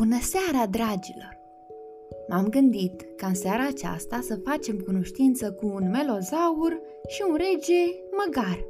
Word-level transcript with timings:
Bună 0.00 0.18
seara, 0.20 0.66
dragilor! 0.66 1.38
M-am 2.28 2.48
gândit 2.48 3.06
ca 3.16 3.26
în 3.26 3.34
seara 3.34 3.66
aceasta 3.66 4.20
să 4.22 4.40
facem 4.44 4.76
cunoștință 4.76 5.52
cu 5.52 5.66
un 5.66 5.90
melozaur 5.90 6.80
și 7.08 7.24
un 7.28 7.36
rege 7.36 7.82
măgar. 8.18 8.64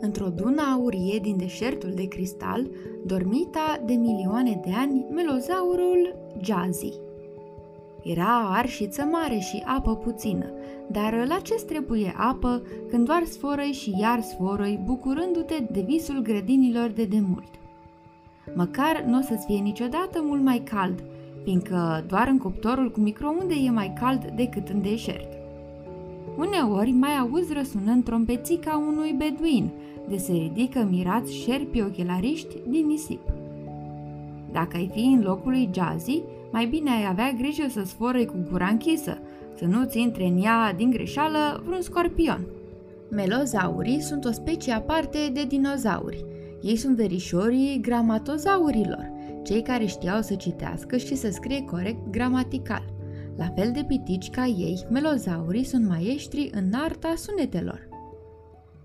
Într-o 0.00 0.28
dună 0.28 0.62
aurie 0.62 1.18
din 1.22 1.36
deșertul 1.36 1.90
de 1.94 2.08
cristal, 2.08 2.70
dormita 3.04 3.82
de 3.86 3.92
milioane 3.92 4.60
de 4.64 4.70
ani, 4.76 5.06
melozaurul 5.10 6.16
Jazzy. 6.42 6.92
Era 8.02 8.50
arșiță 8.52 9.02
mare 9.04 9.38
și 9.38 9.62
apă 9.66 9.96
puțină, 9.96 10.52
dar 10.90 11.26
la 11.26 11.38
ce 11.42 11.54
trebuie 11.54 12.14
apă 12.16 12.62
când 12.88 13.06
doar 13.06 13.24
sforăi 13.24 13.72
și 13.72 13.94
iar 14.00 14.20
sforăi, 14.20 14.82
bucurându-te 14.84 15.66
de 15.70 15.80
visul 15.80 16.22
grădinilor 16.22 16.88
de 16.90 17.04
demult? 17.04 17.59
Măcar 18.54 19.04
nu 19.06 19.18
o 19.18 19.22
să-ți 19.22 19.46
fie 19.46 19.58
niciodată 19.58 20.22
mult 20.22 20.42
mai 20.42 20.62
cald, 20.70 21.02
fiindcă 21.44 22.04
doar 22.08 22.28
în 22.28 22.38
cuptorul 22.38 22.90
cu 22.90 23.00
microunde 23.00 23.54
e 23.54 23.70
mai 23.70 23.92
cald 24.00 24.24
decât 24.36 24.68
în 24.68 24.82
deșert. 24.82 25.32
Uneori 26.38 26.90
mai 26.90 27.16
auzi 27.16 27.52
răsunând 27.52 28.04
trompețica 28.04 28.84
unui 28.88 29.14
beduin, 29.18 29.70
de 30.08 30.16
se 30.16 30.32
ridică 30.32 30.88
mirați 30.90 31.36
șerpi 31.36 31.82
ochelariști 31.82 32.56
din 32.68 32.86
nisip. 32.86 33.20
Dacă 34.52 34.76
ai 34.76 34.90
fi 34.92 35.00
în 35.00 35.22
locul 35.22 35.50
lui 35.50 35.68
Jazzy, 35.72 36.22
mai 36.52 36.66
bine 36.66 36.90
ai 36.90 37.06
avea 37.08 37.32
grijă 37.38 37.66
să 37.68 37.82
sforăi 37.84 38.26
cu 38.26 38.36
gura 38.50 38.66
închisă, 38.66 39.18
să 39.54 39.64
nu-ți 39.64 40.00
intre 40.00 40.24
în 40.24 40.42
ea 40.42 40.72
din 40.76 40.90
greșeală 40.90 41.62
vreun 41.64 41.80
scorpion. 41.82 42.46
Melozaurii 43.10 44.00
sunt 44.00 44.24
o 44.24 44.30
specie 44.30 44.72
aparte 44.72 45.18
de 45.32 45.44
dinozauri. 45.44 46.24
Ei 46.62 46.76
sunt 46.76 46.96
verișorii 46.96 47.80
gramatozaurilor, 47.80 49.12
cei 49.42 49.62
care 49.62 49.84
știau 49.84 50.22
să 50.22 50.34
citească 50.34 50.96
și 50.96 51.16
să 51.16 51.30
scrie 51.30 51.64
corect 51.64 52.10
gramatical. 52.10 52.84
La 53.36 53.46
fel 53.54 53.70
de 53.72 53.84
pitici 53.86 54.30
ca 54.30 54.44
ei, 54.44 54.86
melozaurii 54.90 55.64
sunt 55.64 55.88
maestri 55.88 56.50
în 56.52 56.72
arta 56.72 57.14
sunetelor. 57.16 57.88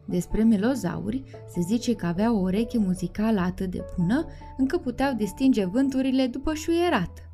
Despre 0.06 0.44
melozauri 0.44 1.24
se 1.48 1.62
zice 1.62 1.96
că 1.96 2.06
aveau 2.06 2.36
o 2.36 2.40
ureche 2.40 2.78
muzicală 2.78 3.40
atât 3.40 3.72
de 3.72 3.84
bună 3.98 4.26
încât 4.58 4.82
puteau 4.82 5.14
distinge 5.14 5.66
vânturile 5.66 6.28
după 6.28 6.54
șuierat. 6.54 7.30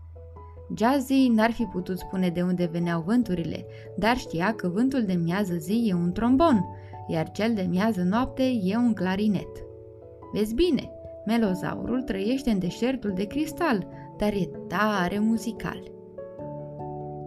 Jazzy 0.78 1.28
n-ar 1.28 1.52
fi 1.52 1.64
putut 1.64 1.98
spune 1.98 2.30
de 2.30 2.42
unde 2.42 2.70
veneau 2.72 3.04
vânturile, 3.06 3.66
dar 3.98 4.18
știa 4.18 4.54
că 4.54 4.68
vântul 4.68 5.04
de 5.04 5.14
miază 5.14 5.54
zi 5.54 5.86
e 5.88 5.94
un 5.94 6.12
trombon, 6.12 6.66
iar 7.08 7.32
cel 7.32 7.54
de 7.54 7.68
miază 7.70 8.02
noapte 8.02 8.44
e 8.64 8.78
un 8.78 8.94
clarinet. 8.94 9.70
Vezi 10.32 10.54
bine, 10.54 10.90
melozaurul 11.26 12.02
trăiește 12.02 12.50
în 12.50 12.60
deșertul 12.60 13.12
de 13.16 13.24
cristal, 13.24 13.88
dar 14.18 14.34
e 14.34 14.50
tare 14.68 15.20
muzical. 15.20 15.92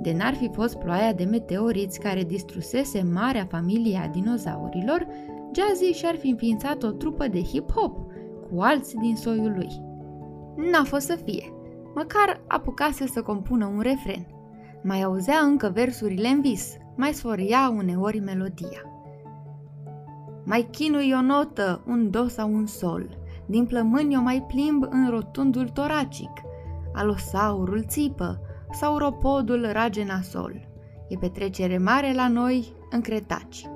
De 0.01 0.13
n-ar 0.13 0.35
fi 0.35 0.51
fost 0.53 0.79
ploaia 0.79 1.13
de 1.13 1.25
meteoriți 1.25 2.01
care 2.01 2.23
distrusese 2.23 3.03
marea 3.13 3.47
familie 3.51 3.99
a 3.99 4.09
dinozaurilor, 4.09 5.07
Jazzy 5.55 5.93
și-ar 5.93 6.17
fi 6.17 6.29
înființat 6.29 6.83
o 6.83 6.91
trupă 6.91 7.29
de 7.29 7.41
hip-hop, 7.41 7.95
cu 8.51 8.61
alții 8.61 8.99
din 8.99 9.17
soiul 9.17 9.53
lui. 9.57 9.69
N-a 10.71 10.85
fost 10.85 11.07
să 11.07 11.19
fie, 11.25 11.53
măcar 11.95 12.45
apucase 12.49 13.07
să 13.07 13.23
compună 13.23 13.67
un 13.67 13.81
refren. 13.81 14.27
Mai 14.83 15.03
auzea 15.03 15.39
încă 15.39 15.71
versurile 15.75 16.29
în 16.29 16.41
vis, 16.41 16.77
mai 16.97 17.13
sfăria 17.13 17.73
uneori 17.77 18.21
melodia. 18.21 18.94
Mai 20.45 20.69
chinui 20.71 21.13
o 21.19 21.21
notă, 21.21 21.83
un 21.87 22.11
do 22.11 22.29
sau 22.29 22.55
un 22.55 22.67
sol, 22.67 23.19
din 23.47 23.67
plămâni 23.67 24.17
o 24.17 24.21
mai 24.21 24.43
plimb 24.43 24.87
în 24.91 25.11
rotundul 25.11 25.69
toracic, 25.69 26.31
alosaurul 26.95 27.85
țipă, 27.89 28.41
sauropodul 28.73 29.69
rage 29.73 30.05
nasol. 30.05 30.69
E 31.09 31.17
petrecere 31.17 31.79
mare 31.79 32.13
la 32.15 32.29
noi 32.29 32.73
în 32.91 33.01
Cretacic. 33.01 33.71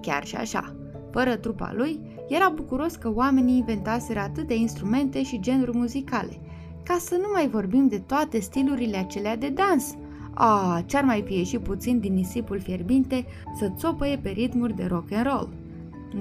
Chiar 0.00 0.24
și 0.24 0.36
așa, 0.36 0.76
fără 1.10 1.36
trupa 1.36 1.72
lui, 1.74 2.00
era 2.28 2.48
bucuros 2.48 2.96
că 2.96 3.12
oamenii 3.14 3.56
inventaseră 3.56 4.20
atâtea 4.20 4.56
instrumente 4.56 5.22
și 5.22 5.40
genuri 5.40 5.76
muzicale, 5.76 6.40
ca 6.82 6.96
să 7.00 7.14
nu 7.14 7.28
mai 7.32 7.48
vorbim 7.48 7.88
de 7.88 7.98
toate 7.98 8.40
stilurile 8.40 8.96
acelea 8.96 9.36
de 9.36 9.48
dans. 9.48 9.94
A, 10.40 10.82
ce-ar 10.86 11.04
mai 11.04 11.22
fi 11.26 11.34
ieșit 11.34 11.60
puțin 11.60 12.00
din 12.00 12.14
nisipul 12.14 12.60
fierbinte 12.60 13.24
să 13.58 13.72
țopăie 13.76 14.18
pe 14.22 14.28
ritmuri 14.28 14.76
de 14.76 14.84
rock 14.84 15.12
and 15.12 15.26
roll. 15.26 15.48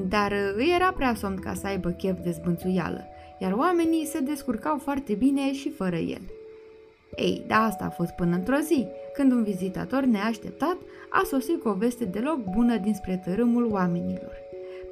Dar 0.08 0.34
îi 0.56 0.72
era 0.76 0.92
prea 0.92 1.16
somn 1.16 1.36
ca 1.36 1.54
să 1.54 1.68
aibă 1.68 1.90
chef 1.90 2.20
de 2.24 2.32
zbânțuială, 2.32 3.06
iar 3.40 3.52
oamenii 3.52 4.06
se 4.06 4.20
descurcau 4.20 4.78
foarte 4.78 5.14
bine 5.14 5.54
și 5.54 5.70
fără 5.70 5.96
el. 5.96 6.22
Ei, 7.16 7.44
da 7.48 7.56
asta 7.56 7.84
a 7.84 7.90
fost 7.90 8.12
până 8.12 8.36
într-o 8.36 8.58
zi, 8.58 8.88
când 9.14 9.32
un 9.32 9.44
vizitator 9.44 10.04
neașteptat 10.04 10.78
a 11.10 11.22
sosit 11.26 11.62
cu 11.62 11.68
o 11.68 11.74
veste 11.74 12.06
deloc 12.06 12.38
bună 12.38 12.78
dinspre 12.78 13.22
tărâmul 13.26 13.72
oamenilor. 13.72 14.34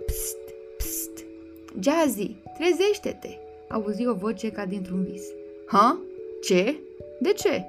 Psst, 0.06 0.38
psst, 0.78 1.26
Jazzy, 1.80 2.36
trezește-te! 2.58 3.38
Auzi 3.70 4.08
o 4.08 4.14
voce 4.14 4.52
ca 4.52 4.66
dintr-un 4.66 5.04
vis. 5.04 5.24
Ha? 5.66 6.00
Ce? 6.44 6.76
De 7.20 7.30
ce? 7.30 7.66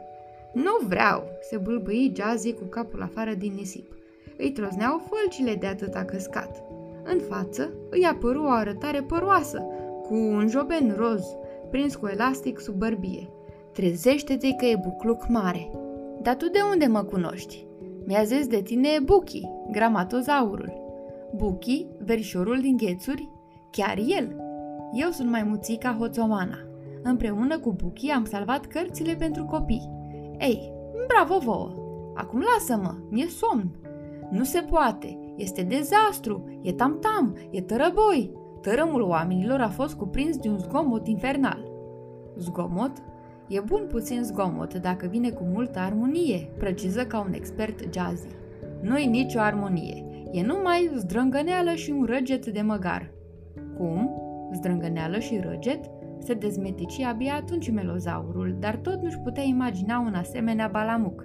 Nu 0.52 0.86
vreau, 0.86 1.22
se 1.40 1.56
bâlbâi 1.56 2.12
Jazzy 2.16 2.52
cu 2.52 2.64
capul 2.64 3.02
afară 3.02 3.34
din 3.34 3.52
nisip. 3.54 3.96
Îi 4.38 4.52
trozneau 4.52 5.02
fălcile 5.10 5.54
de 5.54 5.66
atâta 5.66 6.04
căscat. 6.04 6.62
În 7.04 7.18
față 7.28 7.72
îi 7.90 8.04
apăru 8.04 8.42
o 8.42 8.50
arătare 8.50 9.02
păroasă, 9.02 9.62
cu 10.02 10.14
un 10.14 10.48
joben 10.48 10.94
roz, 10.96 11.24
prins 11.70 11.94
cu 11.94 12.06
elastic 12.06 12.60
sub 12.60 12.74
bărbie. 12.74 13.30
Trezește-te 13.72 14.54
că 14.54 14.64
e 14.64 14.80
bucluc 14.82 15.28
mare. 15.28 15.70
Dar 16.22 16.36
tu 16.36 16.48
de 16.48 16.58
unde 16.72 16.86
mă 16.86 17.02
cunoști? 17.02 17.66
Mi-a 18.04 18.22
zis 18.22 18.46
de 18.46 18.60
tine 18.60 18.88
Buchi, 19.04 19.40
gramatozaurul. 19.70 20.72
Buchi, 21.36 21.86
verișorul 21.98 22.60
din 22.60 22.76
ghețuri? 22.76 23.30
Chiar 23.70 23.98
el. 24.06 24.36
Eu 24.92 25.10
sunt 25.10 25.30
mai 25.30 25.42
muțica 25.42 25.96
Hoțomana. 25.98 26.58
Împreună 27.02 27.58
cu 27.58 27.72
Buchi 27.72 28.10
am 28.10 28.24
salvat 28.24 28.66
cărțile 28.66 29.14
pentru 29.14 29.44
copii. 29.44 29.95
Ei, 30.38 30.72
bravo 31.06 31.38
vouă! 31.38 31.70
Acum 32.14 32.42
lasă-mă, 32.54 32.94
mi-e 33.10 33.26
somn. 33.26 33.70
Nu 34.30 34.44
se 34.44 34.60
poate, 34.70 35.18
este 35.36 35.62
dezastru, 35.62 36.60
e 36.62 36.72
tam-tam, 36.72 37.36
e 37.50 37.60
tărăboi. 37.60 38.32
Tărâmul 38.60 39.02
oamenilor 39.02 39.60
a 39.60 39.68
fost 39.68 39.94
cuprins 39.94 40.36
de 40.36 40.48
un 40.48 40.58
zgomot 40.58 41.06
infernal. 41.06 41.70
Zgomot? 42.36 42.92
E 43.48 43.60
bun 43.60 43.86
puțin 43.88 44.22
zgomot 44.22 44.74
dacă 44.74 45.06
vine 45.06 45.30
cu 45.30 45.44
multă 45.52 45.78
armonie, 45.78 46.50
preciză 46.58 47.06
ca 47.06 47.20
un 47.20 47.32
expert 47.32 47.94
jazzy. 47.94 48.28
Nu-i 48.80 49.06
nicio 49.06 49.38
armonie, 49.38 50.04
e 50.32 50.42
numai 50.42 50.90
zdrângăneală 50.96 51.70
și 51.74 51.90
un 51.90 52.04
răget 52.04 52.46
de 52.46 52.60
măgar. 52.60 53.12
Cum? 53.78 54.10
Zdrângăneală 54.52 55.18
și 55.18 55.40
răget? 55.48 55.90
Se 56.18 56.34
dezmetici 56.34 57.00
abia 57.00 57.34
atunci 57.34 57.70
melozaurul, 57.70 58.56
dar 58.58 58.76
tot 58.76 59.02
nu-și 59.02 59.18
putea 59.18 59.42
imagina 59.42 59.98
un 59.98 60.14
asemenea 60.14 60.68
balamuc. 60.72 61.24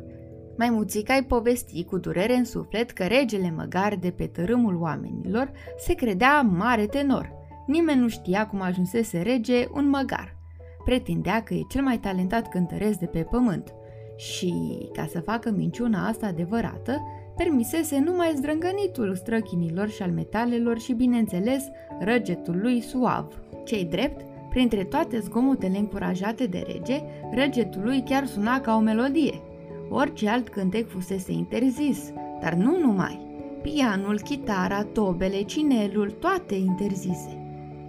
Mai 0.58 0.70
muțica 0.70 1.14
îi 1.14 1.24
povesti 1.24 1.84
cu 1.84 1.98
durere 1.98 2.34
în 2.34 2.46
suflet 2.46 2.92
că 2.92 3.04
regele 3.04 3.54
măgar 3.56 3.96
de 3.96 4.12
pe 4.12 4.26
tărâmul 4.26 4.76
oamenilor 4.82 5.52
se 5.78 5.94
credea 5.94 6.42
mare 6.42 6.86
tenor. 6.86 7.32
Nimeni 7.68 8.00
nu 8.00 8.08
știa 8.08 8.48
cum 8.48 8.62
ajunsese 8.62 9.22
rege 9.22 9.66
un 9.74 9.90
măgar 9.90 10.40
pretindea 10.84 11.44
că 11.44 11.54
e 11.54 11.62
cel 11.70 11.82
mai 11.82 11.98
talentat 11.98 12.50
cântăresc 12.50 13.00
de 13.00 13.06
pe 13.06 13.28
pământ 13.32 13.74
și, 14.16 14.54
ca 14.94 15.06
să 15.10 15.20
facă 15.20 15.52
minciuna 15.52 16.08
asta 16.08 16.26
adevărată, 16.26 17.02
permisese 17.36 18.00
numai 18.00 18.34
zdrângănitul 18.36 19.16
străchinilor 19.16 19.90
și 19.90 20.02
al 20.02 20.12
metalelor 20.12 20.80
și, 20.80 20.94
bineînțeles, 20.94 21.64
răgetul 22.00 22.60
lui 22.62 22.82
suav. 22.82 23.42
Cei 23.66 23.86
drept, 23.86 24.26
printre 24.52 24.84
toate 24.84 25.20
zgomotele 25.20 25.78
încurajate 25.78 26.46
de 26.46 26.64
rege, 26.68 27.04
răgetul 27.34 27.82
lui 27.84 28.04
chiar 28.06 28.26
suna 28.26 28.60
ca 28.60 28.76
o 28.76 28.80
melodie. 28.80 29.42
Orice 29.90 30.30
alt 30.30 30.50
cântec 30.50 30.90
fusese 30.90 31.32
interzis, 31.32 32.12
dar 32.42 32.54
nu 32.54 32.78
numai. 32.78 33.30
Pianul, 33.62 34.20
chitara, 34.20 34.84
tobele, 34.84 35.42
cinelul, 35.42 36.12
toate 36.12 36.56
interzise. 36.56 37.38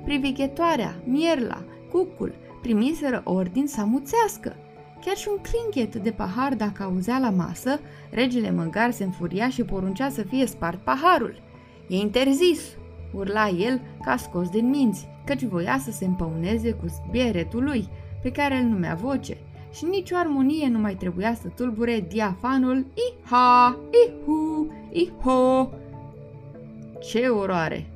Privighetoarea, 0.04 0.94
mierla, 1.04 1.64
cucul, 1.90 2.34
primiseră 2.62 3.20
ordin 3.24 3.66
să 3.66 3.80
amuțească. 3.80 4.56
Chiar 5.04 5.16
și 5.16 5.28
un 5.30 5.38
clinchet 5.42 6.02
de 6.02 6.10
pahar 6.10 6.54
dacă 6.54 6.82
auzea 6.82 7.18
la 7.18 7.30
masă, 7.30 7.80
regele 8.10 8.50
măgar 8.50 8.90
se 8.90 9.04
înfuria 9.04 9.48
și 9.48 9.62
poruncea 9.62 10.08
să 10.08 10.22
fie 10.22 10.46
spart 10.46 10.78
paharul. 10.78 11.42
E 11.88 11.96
interzis, 11.96 12.60
urla 13.14 13.48
el 13.48 13.80
ca 14.04 14.16
scos 14.16 14.48
din 14.48 14.68
minți, 14.68 15.08
căci 15.24 15.44
voia 15.44 15.78
să 15.78 15.90
se 15.90 16.04
împăuneze 16.04 16.72
cu 16.72 16.84
bieretul 17.10 17.64
lui, 17.64 17.88
pe 18.22 18.30
care 18.30 18.56
îl 18.56 18.64
numea 18.64 18.94
voce, 18.94 19.36
și 19.72 19.84
nicio 19.84 20.16
armonie 20.16 20.68
nu 20.68 20.78
mai 20.78 20.94
trebuia 20.94 21.34
să 21.34 21.48
tulbure 21.48 22.06
diafanul 22.08 22.86
i-ha, 22.94 23.76
i-hu, 23.90 24.72
i-ho. 24.92 25.68
Ce 27.00 27.26
oroare! 27.26 27.86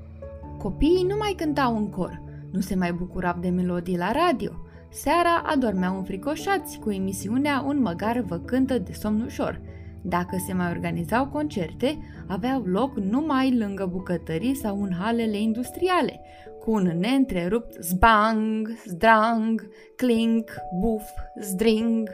Copiii 0.58 1.06
nu 1.08 1.16
mai 1.16 1.34
cântau 1.36 1.76
în 1.76 1.90
cor, 1.90 2.20
Nu 2.50 2.60
se 2.60 2.74
mai 2.74 2.92
bucurau 2.92 3.36
de 3.40 3.48
melodii 3.48 3.96
la 3.96 4.12
radio. 4.12 4.50
Seara 4.88 5.42
adormeau 5.46 5.96
înfricoșați 5.96 6.78
cu 6.78 6.90
emisiunea 6.90 7.64
Un 7.66 7.80
măgar 7.80 8.20
vă 8.20 8.36
cântă 8.36 8.78
de 8.78 8.92
somn 8.92 9.20
ușor. 9.20 9.60
Dacă 10.08 10.36
se 10.46 10.52
mai 10.52 10.70
organizau 10.70 11.26
concerte, 11.26 11.98
aveau 12.26 12.62
loc 12.62 12.96
numai 12.96 13.56
lângă 13.56 13.88
bucătării 13.92 14.54
sau 14.54 14.82
în 14.82 14.92
halele 14.92 15.38
industriale, 15.38 16.20
cu 16.60 16.70
un 16.70 16.98
neîntrerupt 16.98 17.82
zbang, 17.82 18.68
zdrang, 18.86 19.68
clink, 19.96 20.50
buf, 20.80 21.02
zdring. 21.40 22.10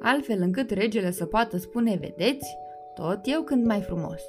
Altfel 0.00 0.38
încât 0.40 0.70
regele 0.70 1.10
să 1.10 1.24
poată 1.24 1.56
spune, 1.56 1.98
vedeți, 2.00 2.56
tot 2.94 3.20
eu 3.22 3.42
când 3.42 3.66
mai 3.66 3.80
frumos. 3.80 4.22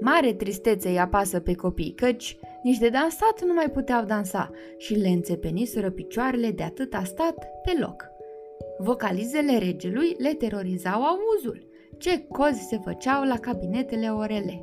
Mare 0.00 0.32
tristețe 0.32 0.88
îi 0.88 0.98
apasă 0.98 1.40
pe 1.40 1.54
copii, 1.54 1.92
căci 1.92 2.36
nici 2.62 2.78
de 2.78 2.88
dansat 2.88 3.44
nu 3.44 3.54
mai 3.54 3.70
puteau 3.70 4.04
dansa 4.04 4.50
și 4.76 4.94
le 4.94 5.08
înțepeniseră 5.08 5.90
picioarele 5.90 6.50
de 6.50 6.62
atât 6.62 6.94
a 6.94 7.02
stat 7.04 7.48
pe 7.62 7.72
loc. 7.80 8.10
Vocalizele 8.78 9.58
regelui 9.58 10.16
le 10.18 10.32
terorizau 10.32 11.02
auzul. 11.02 11.67
Ce 11.98 12.26
cozi 12.28 12.66
se 12.68 12.78
făceau 12.78 13.22
la 13.24 13.38
cabinetele 13.38 14.08
orele. 14.08 14.62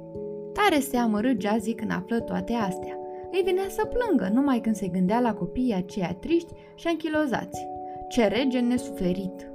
Tare 0.53 0.79
se 0.79 0.97
amărâ 0.97 1.31
Jazzy 1.37 1.73
când 1.73 1.91
află 1.91 2.19
toate 2.19 2.53
astea. 2.53 2.97
Îi 3.31 3.41
venea 3.43 3.65
să 3.69 3.85
plângă 3.85 4.29
numai 4.33 4.59
când 4.59 4.75
se 4.75 4.87
gândea 4.87 5.19
la 5.19 5.33
copiii 5.33 5.73
aceia 5.73 6.13
triști 6.19 6.53
și 6.75 6.87
anchilozați. 6.87 7.67
Ce 8.09 8.27
rege 8.27 8.59
nesuferit! 8.59 9.49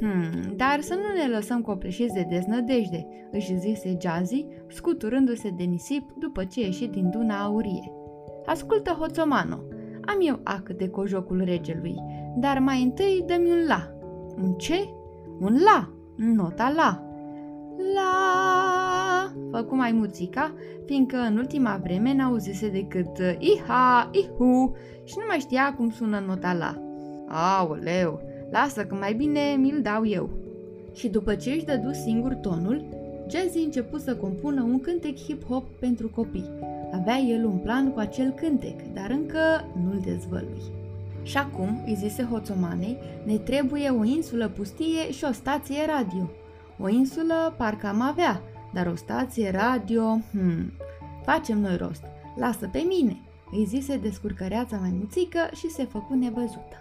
Hmm, 0.00 0.56
dar 0.56 0.80
să 0.80 0.94
nu 0.94 1.20
ne 1.20 1.34
lăsăm 1.34 1.60
copleșiți 1.60 2.14
de 2.14 2.26
deznădejde, 2.28 3.06
își 3.30 3.58
zise 3.58 3.96
Jazzy, 4.00 4.46
scuturându-se 4.66 5.50
de 5.56 5.62
nisip 5.62 6.12
după 6.18 6.44
ce 6.44 6.60
ieși 6.60 6.86
din 6.86 7.10
duna 7.10 7.42
aurie. 7.42 7.92
Ascultă, 8.46 8.90
Hoțomano, 8.90 9.62
am 10.04 10.18
eu 10.20 10.40
ac 10.42 10.68
de 10.68 10.88
cojocul 10.88 11.42
regelui, 11.44 11.96
dar 12.36 12.58
mai 12.58 12.82
întâi 12.82 13.24
dă-mi 13.26 13.50
un 13.50 13.66
la. 13.66 13.92
Un 14.42 14.52
ce? 14.52 14.88
Un 15.40 15.56
la, 15.64 15.92
nota 16.18 16.72
la. 16.76 17.02
La, 17.94 19.32
făcu 19.50 19.76
mai 19.76 19.92
muțica, 19.92 20.54
fiindcă 20.84 21.16
în 21.16 21.36
ultima 21.36 21.80
vreme 21.82 22.14
n-auzise 22.14 22.68
decât 22.68 23.18
iha, 23.38 24.10
ihu 24.12 24.76
și 25.04 25.14
nu 25.16 25.24
mai 25.28 25.38
știa 25.38 25.74
cum 25.76 25.90
sună 25.90 26.22
nota 26.26 26.52
la. 26.52 26.82
Aoleu, 27.28 28.20
Lasă 28.50 28.84
că 28.84 28.94
mai 28.94 29.14
bine 29.14 29.40
mi-l 29.58 29.80
dau 29.82 30.06
eu. 30.06 30.30
Și 30.94 31.08
după 31.08 31.34
ce 31.34 31.50
își 31.50 31.64
dădu 31.64 31.92
singur 31.92 32.34
tonul, 32.34 32.84
Jazzy 33.30 33.58
început 33.58 34.00
să 34.00 34.16
compună 34.16 34.62
un 34.62 34.80
cântec 34.80 35.16
hip-hop 35.16 35.78
pentru 35.78 36.08
copii. 36.08 36.50
Avea 36.92 37.16
el 37.16 37.44
un 37.44 37.58
plan 37.58 37.92
cu 37.92 37.98
acel 37.98 38.30
cântec, 38.30 38.92
dar 38.94 39.10
încă 39.10 39.38
nu-l 39.84 40.00
dezvălui. 40.04 40.77
Și 41.22 41.36
acum, 41.36 41.82
îi 41.86 41.94
zise 41.94 42.22
Hoțomanei, 42.30 42.98
ne 43.24 43.36
trebuie 43.36 43.88
o 43.88 44.04
insulă 44.04 44.48
pustie 44.48 45.10
și 45.10 45.24
o 45.24 45.32
stație 45.32 45.86
radio. 45.86 46.30
O 46.78 46.88
insulă 46.88 47.54
parcă 47.56 47.86
am 47.86 48.00
avea, 48.00 48.42
dar 48.72 48.86
o 48.86 48.96
stație 48.96 49.50
radio, 49.50 50.18
hmm, 50.30 50.72
facem 51.24 51.58
noi 51.58 51.76
rost. 51.76 52.02
Lasă 52.36 52.68
pe 52.72 52.78
mine, 52.78 53.20
îi 53.50 53.64
zise 53.64 53.96
descurcăreața 53.96 54.76
mai 54.76 54.94
muțică 54.98 55.38
și 55.54 55.70
se 55.70 55.84
făcu 55.84 56.14
nevăzută. 56.14 56.76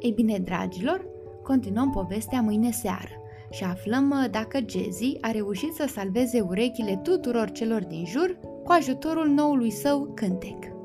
Ei 0.00 0.12
bine, 0.12 0.38
dragilor, 0.38 1.04
continuăm 1.42 1.90
povestea 1.90 2.40
mâine 2.40 2.70
seară 2.70 3.18
și 3.50 3.64
aflăm 3.64 4.10
uh, 4.10 4.30
dacă 4.30 4.58
Jazzy 4.66 5.16
a 5.20 5.30
reușit 5.30 5.74
să 5.74 5.86
salveze 5.92 6.40
urechile 6.40 7.00
tuturor 7.02 7.50
celor 7.50 7.84
din 7.84 8.06
jur 8.06 8.38
cu 8.64 8.72
ajutorul 8.72 9.26
noului 9.28 9.70
său 9.70 10.12
cântec. 10.14 10.77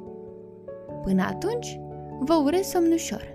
Până 1.03 1.23
atunci, 1.23 1.79
vă 2.19 2.33
urez 2.33 2.65
somn 2.67 2.91
ușor! 2.91 3.32